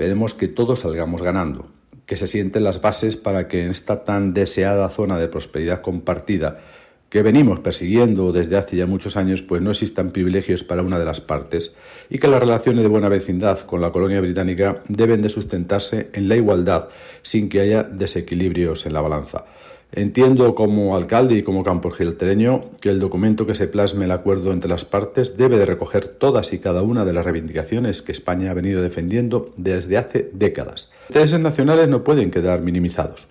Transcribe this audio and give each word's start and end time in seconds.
Esperemos 0.00 0.32
que 0.32 0.48
todos 0.48 0.80
salgamos 0.80 1.20
ganando, 1.20 1.66
que 2.06 2.16
se 2.16 2.26
sienten 2.26 2.64
las 2.64 2.80
bases 2.80 3.16
para 3.16 3.48
que 3.48 3.62
en 3.62 3.70
esta 3.70 4.02
tan 4.02 4.32
deseada 4.32 4.88
zona 4.88 5.18
de 5.18 5.28
prosperidad 5.28 5.82
compartida 5.82 6.60
que 7.10 7.20
venimos 7.20 7.60
persiguiendo 7.60 8.32
desde 8.32 8.56
hace 8.56 8.78
ya 8.78 8.86
muchos 8.86 9.18
años, 9.18 9.42
pues 9.42 9.60
no 9.60 9.72
existan 9.72 10.10
privilegios 10.10 10.64
para 10.64 10.80
una 10.80 10.98
de 10.98 11.04
las 11.04 11.20
partes 11.20 11.76
y 12.08 12.18
que 12.18 12.28
las 12.28 12.40
relaciones 12.40 12.82
de 12.82 12.88
buena 12.88 13.10
vecindad 13.10 13.60
con 13.60 13.82
la 13.82 13.92
colonia 13.92 14.22
británica 14.22 14.78
deben 14.88 15.20
de 15.20 15.28
sustentarse 15.28 16.08
en 16.14 16.30
la 16.30 16.36
igualdad 16.36 16.88
sin 17.20 17.50
que 17.50 17.60
haya 17.60 17.82
desequilibrios 17.82 18.86
en 18.86 18.94
la 18.94 19.02
balanza. 19.02 19.44
Entiendo 19.92 20.54
como 20.54 20.96
alcalde 20.96 21.34
y 21.34 21.42
como 21.42 21.64
campogiltereño 21.64 22.66
que 22.80 22.90
el 22.90 23.00
documento 23.00 23.44
que 23.46 23.56
se 23.56 23.66
plasme 23.66 24.04
el 24.04 24.12
acuerdo 24.12 24.52
entre 24.52 24.70
las 24.70 24.84
partes 24.84 25.36
debe 25.36 25.58
de 25.58 25.66
recoger 25.66 26.06
todas 26.06 26.52
y 26.52 26.58
cada 26.58 26.82
una 26.82 27.04
de 27.04 27.12
las 27.12 27.24
reivindicaciones 27.24 28.00
que 28.02 28.12
España 28.12 28.52
ha 28.52 28.54
venido 28.54 28.82
defendiendo 28.82 29.52
desde 29.56 29.98
hace 29.98 30.30
décadas. 30.32 30.90
Los 31.00 31.08
intereses 31.08 31.40
nacionales 31.40 31.88
no 31.88 32.04
pueden 32.04 32.30
quedar 32.30 32.60
minimizados. 32.60 33.26